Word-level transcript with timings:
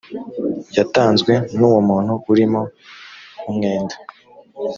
yatanzwe 0.77 1.33
nuwo 1.57 1.79
muntu 1.89 2.13
urimo 2.31 2.61
umwenda. 3.49 3.95